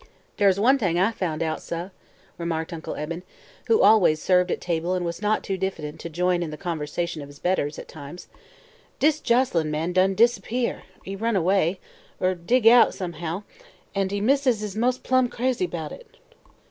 "Dar's 0.35 0.59
one 0.59 0.79
thing 0.79 0.97
I 0.97 1.11
foun' 1.11 1.43
out, 1.43 1.61
seh," 1.61 1.89
remarked 2.39 2.73
Uncle 2.73 2.95
Eben, 2.95 3.21
who 3.67 3.83
always 3.83 4.19
served 4.19 4.49
at 4.49 4.59
table 4.59 4.95
and 4.95 5.05
was 5.05 5.21
not 5.21 5.43
too 5.43 5.59
diffident 5.59 5.99
to 5.99 6.09
join 6.09 6.41
in 6.41 6.49
the 6.49 6.57
conversation 6.57 7.21
of 7.21 7.27
his 7.27 7.37
betters, 7.37 7.77
at 7.77 7.87
times; 7.87 8.27
"dis 8.97 9.19
Joselyn 9.19 9.69
man 9.69 9.93
done 9.93 10.15
dis'pear 10.15 10.81
er 11.07 11.17
run 11.17 11.35
away 11.35 11.79
er 12.19 12.33
dig 12.33 12.65
out, 12.65 12.95
somehow 12.95 13.43
an' 13.93 14.09
he 14.09 14.21
missus 14.21 14.63
is 14.63 14.75
mos' 14.75 14.97
plumb 14.97 15.27
crazy 15.29 15.67
'bout 15.67 15.91
it." 15.91 16.15